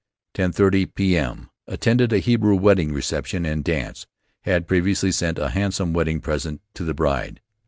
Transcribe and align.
10:30 0.33 0.95
P.M.: 0.95 1.51
Attended 1.67 2.11
a 2.11 2.17
Hebrew 2.17 2.55
wedding 2.55 2.91
reception 2.91 3.45
and 3.45 3.63
dance. 3.63 4.07
Had 4.41 4.67
previously 4.67 5.11
sent 5.11 5.37
a 5.37 5.49
handsome 5.49 5.93
wedding 5.93 6.19
present 6.21 6.59
to 6.73 6.83
the 6.83 6.95
bride. 6.95 7.39